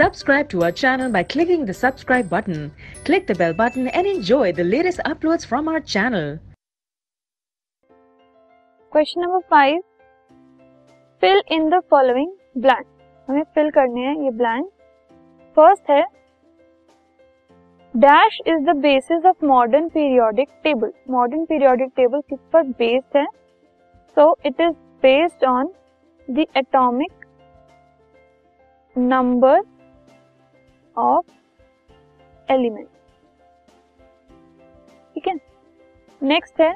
[0.00, 2.72] Subscribe to our channel by clicking the subscribe button.
[3.04, 6.38] Click the bell button and enjoy the latest uploads from our channel.
[8.92, 9.80] Question number five
[11.22, 12.86] fill in the following blank
[13.28, 14.68] हमें fill करने हैं ये blank
[15.56, 16.04] first है
[17.94, 23.26] dash is the basis of modern periodic table modern periodic table किस पर based है
[24.16, 25.72] so it is based on
[26.28, 27.24] the atomic
[28.96, 29.60] number
[30.97, 32.87] of element
[35.15, 35.33] ठीक है?
[36.21, 36.71] नेक्स्ट है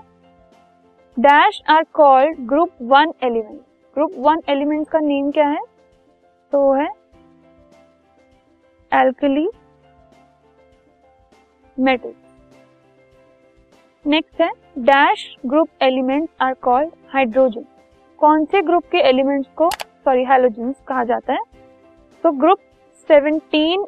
[1.17, 3.59] dash are called group one element
[3.95, 5.59] group one element का name क्या है?
[6.53, 6.87] तो है
[8.91, 9.47] एल्कली
[11.77, 12.13] मेटल
[14.05, 17.65] नेक्स्ट है dash group element are called hydrogen
[18.20, 19.70] कौन से ग्रुप के एलिमेंट्स को
[20.05, 21.40] सॉरी हेलोजेंस कहा जाता है?
[22.23, 22.59] तो ग्रुप
[23.09, 23.85] 17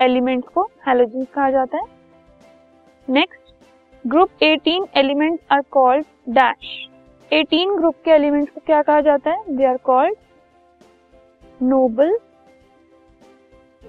[0.00, 1.84] एलिमेंट्स को हेलोजेंस कहा जाता है।
[3.08, 3.52] Next
[4.04, 6.88] group 18 elements are called dash
[7.30, 9.56] 18 group के एलिमेंट्स को क्या कहा जाता है?
[9.56, 10.16] They are called
[11.62, 12.18] noble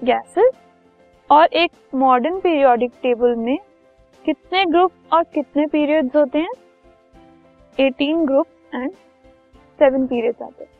[0.04, 0.52] gases
[1.30, 3.56] और एक मॉडर्न पीरियोडिक टेबल में
[4.24, 6.52] कितने ग्रुप और कितने पीरियड्स होते हैं?
[7.78, 8.90] 18 ग्रुप एंड
[9.78, 10.70] 7 पीरियड्स आते हैं।